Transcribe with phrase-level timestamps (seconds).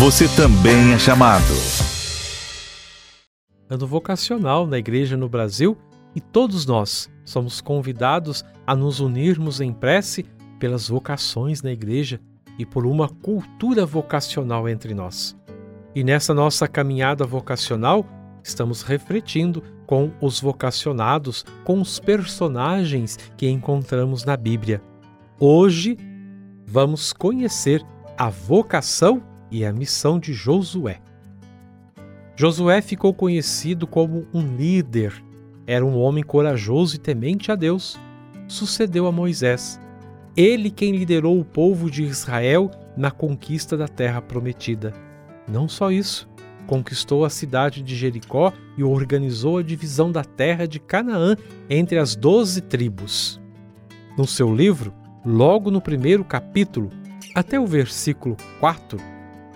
[0.00, 1.44] você também é chamado.
[3.68, 5.76] Ano vocacional na Igreja no Brasil
[6.16, 10.24] e todos nós somos convidados a nos unirmos em prece
[10.58, 12.18] pelas vocações na Igreja
[12.58, 15.36] e por uma cultura vocacional entre nós.
[15.94, 18.06] E nessa nossa caminhada vocacional,
[18.42, 24.82] estamos refletindo com os vocacionados, com os personagens que encontramos na Bíblia.
[25.38, 25.98] Hoje,
[26.66, 27.84] vamos conhecer
[28.16, 31.00] a vocação e a missão de Josué.
[32.36, 35.22] Josué ficou conhecido como um líder.
[35.66, 37.98] Era um homem corajoso e temente a Deus.
[38.48, 39.80] Sucedeu a Moisés.
[40.36, 44.94] Ele quem liderou o povo de Israel na conquista da terra prometida.
[45.46, 46.28] Não só isso,
[46.66, 51.36] conquistou a cidade de Jericó e organizou a divisão da terra de Canaã
[51.68, 53.40] entre as doze tribos.
[54.16, 54.94] No seu livro,
[55.24, 56.90] logo no primeiro capítulo,
[57.34, 58.98] até o versículo 4,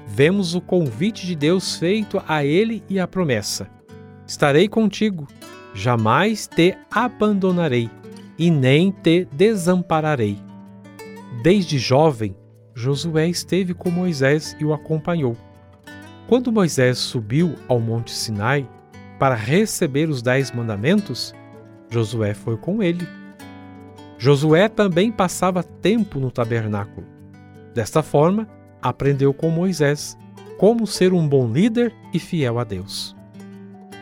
[0.06, 3.69] vemos o convite de Deus feito a ele e a promessa:
[4.27, 5.27] Estarei contigo,
[5.74, 7.91] jamais te abandonarei
[8.38, 10.38] e nem te desampararei.
[11.42, 12.36] Desde jovem,
[12.74, 15.36] Josué esteve com Moisés e o acompanhou.
[16.27, 18.68] Quando Moisés subiu ao Monte Sinai
[19.18, 21.34] para receber os Dez Mandamentos,
[21.91, 23.06] Josué foi com ele.
[24.18, 27.06] Josué também passava tempo no tabernáculo.
[27.74, 28.48] Desta forma,
[28.84, 30.18] aprendeu com Moisés
[30.58, 33.16] como ser um bom líder e fiel a Deus.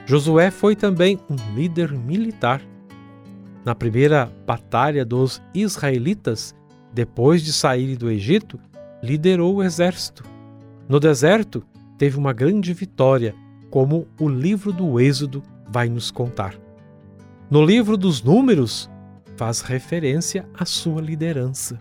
[0.05, 2.61] Josué foi também um líder militar.
[3.65, 6.55] Na primeira batalha dos israelitas,
[6.93, 8.59] depois de saírem do Egito,
[9.01, 10.25] liderou o exército.
[10.89, 11.65] No deserto,
[11.97, 13.35] teve uma grande vitória,
[13.71, 16.55] como o livro do Êxodo vai nos contar.
[17.49, 18.91] No livro dos Números,
[19.37, 21.81] faz referência à sua liderança.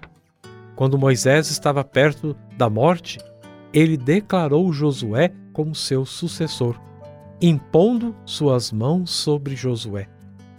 [0.75, 3.19] Quando Moisés estava perto da morte,
[3.73, 6.80] ele declarou Josué como seu sucessor,
[7.41, 10.08] impondo suas mãos sobre Josué,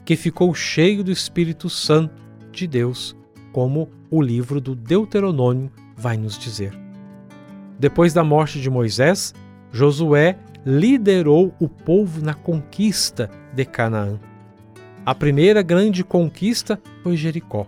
[0.04, 3.16] que ficou cheio do Espírito Santo de Deus,
[3.52, 6.72] como o livro do Deuteronômio vai nos dizer.
[7.78, 9.34] Depois da morte de Moisés,
[9.72, 14.20] Josué liderou o povo na conquista de Canaã.
[15.04, 17.66] A primeira grande conquista foi Jericó.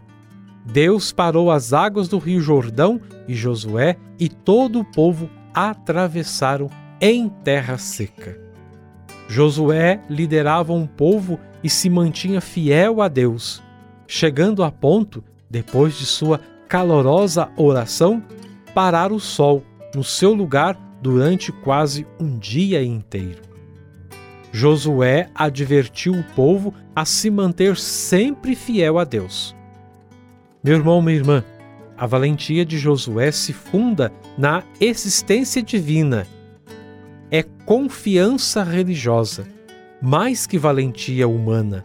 [0.64, 6.70] Deus parou as águas do rio Jordão e Josué e todo o povo atravessaram
[7.00, 8.38] em terra seca.
[9.28, 13.62] Josué liderava um povo e se mantinha fiel a Deus,
[14.06, 18.22] chegando a ponto, depois de sua calorosa oração,
[18.74, 19.62] parar o sol
[19.94, 23.42] no seu lugar durante quase um dia inteiro.
[24.50, 29.54] Josué advertiu o povo a se manter sempre fiel a Deus.
[30.64, 31.44] Meu irmão, minha irmã,
[31.94, 36.26] a valentia de Josué se funda na existência divina.
[37.30, 39.46] É confiança religiosa,
[40.00, 41.84] mais que valentia humana.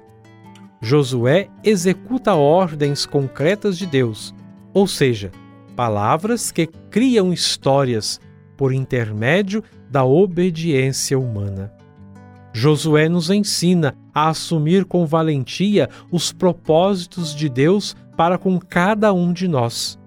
[0.81, 4.33] Josué executa ordens concretas de Deus,
[4.73, 5.29] ou seja,
[5.75, 8.17] palavras que criam histórias
[8.55, 11.69] por intermédio da obediência humana.
[12.51, 19.31] Josué nos ensina a assumir com valentia os propósitos de Deus para com cada um
[19.31, 19.99] de nós.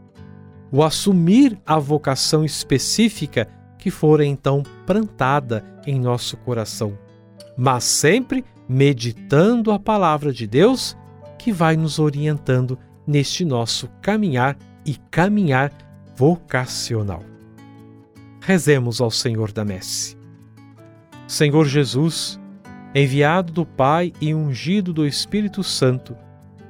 [0.70, 3.48] O assumir a vocação específica
[3.78, 6.97] que for então plantada em nosso coração,
[7.56, 10.97] mas sempre meditando a palavra de Deus
[11.38, 15.72] que vai nos orientando neste nosso caminhar e caminhar
[16.16, 17.22] vocacional.
[18.41, 20.22] Rezemos ao Senhor da Messe.
[21.32, 22.38] Senhor Jesus,
[22.94, 26.15] enviado do Pai e ungido do Espírito Santo,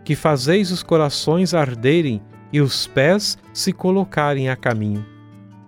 [0.05, 5.05] que fazeis os corações arderem e os pés se colocarem a caminho.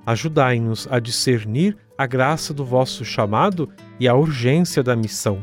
[0.06, 3.68] Ajudai-nos a discernir a graça do vosso chamado
[3.98, 5.42] e a urgência da missão.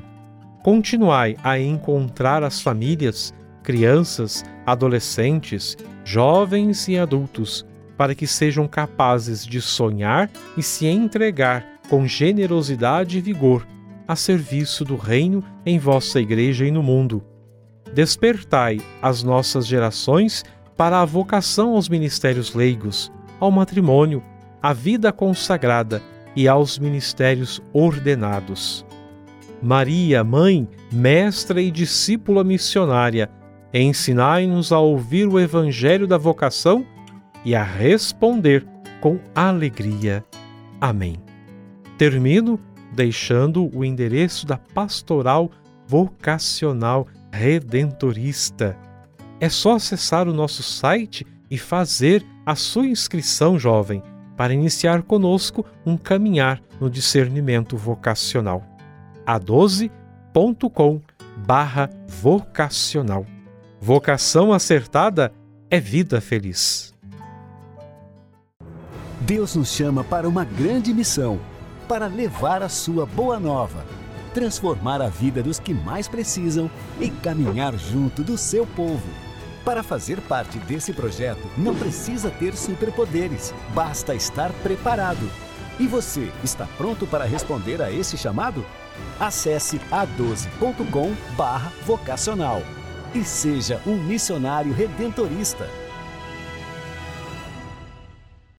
[0.63, 5.75] Continuai a encontrar as famílias, crianças, adolescentes,
[6.05, 7.65] jovens e adultos,
[7.97, 13.67] para que sejam capazes de sonhar e se entregar com generosidade e vigor
[14.07, 17.23] a serviço do Reino em vossa Igreja e no mundo
[17.93, 20.43] despertai as nossas gerações
[20.77, 24.23] para a vocação aos ministérios leigos, ao matrimônio,
[24.61, 26.01] à vida consagrada
[26.35, 28.85] e aos ministérios ordenados.
[29.61, 33.29] Maria, mãe, mestra e discípula missionária,
[33.73, 36.85] ensinai-nos a ouvir o evangelho da vocação
[37.45, 38.65] e a responder
[38.99, 40.23] com alegria.
[40.79, 41.30] Amém.
[42.01, 42.59] Termino
[42.91, 45.51] deixando o endereço da pastoral
[45.85, 48.75] vocacional redentorista.
[49.39, 54.01] É só acessar o nosso site e fazer a sua inscrição, jovem.
[54.35, 58.63] para iniciar conosco um caminhar no discernimento vocacional.
[59.23, 60.99] a12.com
[61.45, 63.27] barra vocacional.
[63.79, 65.31] Vocação acertada
[65.69, 66.95] é vida feliz.
[69.19, 71.39] Deus nos chama para uma grande missão,
[71.87, 73.85] para levar a sua boa nova,
[74.33, 79.09] transformar a vida dos que mais precisam e caminhar junto do seu povo.
[79.63, 85.29] Para fazer parte desse projeto, não precisa ter superpoderes, basta estar preparado.
[85.79, 88.65] E você está pronto para responder a esse chamado?
[89.19, 92.61] Acesse a12.com/vocacional
[93.13, 95.69] e seja um missionário redentorista.